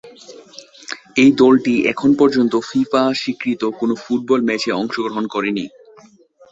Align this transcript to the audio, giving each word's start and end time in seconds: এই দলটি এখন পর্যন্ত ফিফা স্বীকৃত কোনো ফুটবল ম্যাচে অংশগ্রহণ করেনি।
এই 1.15 1.31
দলটি 1.41 1.73
এখন 1.91 2.09
পর্যন্ত 2.19 2.53
ফিফা 2.69 3.03
স্বীকৃত 3.13 3.61
কোনো 3.79 3.93
ফুটবল 4.03 4.39
ম্যাচে 4.47 4.69
অংশগ্রহণ 4.73 5.25
করেনি। 5.27 5.65